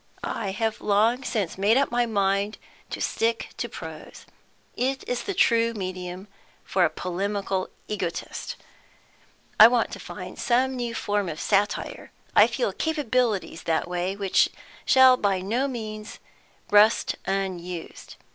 I 0.23 0.49
have 0.49 0.81
long 0.81 1.23
since 1.23 1.59
made 1.59 1.77
up 1.77 1.91
my 1.91 2.07
mind 2.07 2.57
to 2.89 2.99
stick 2.99 3.49
to 3.57 3.69
prose; 3.69 4.25
it 4.75 5.07
is 5.07 5.21
the 5.21 5.35
true 5.35 5.75
medium 5.75 6.27
for 6.63 6.83
a 6.83 6.89
polemical 6.89 7.69
egotist. 7.87 8.55
I 9.59 9.67
want 9.67 9.91
to 9.91 9.99
find 9.99 10.39
some 10.39 10.75
new 10.75 10.95
form 10.95 11.29
of 11.29 11.39
satire; 11.39 12.11
I 12.35 12.47
feel 12.47 12.73
capabilities 12.73 13.61
that 13.69 13.87
way 13.87 14.15
which 14.15 14.49
shall 14.85 15.17
by 15.17 15.39
no 15.39 15.67
means 15.67 16.17
rust 16.71 17.15
unused. 17.27 18.15